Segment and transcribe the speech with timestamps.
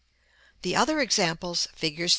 [0.63, 2.09] The other examples, figs.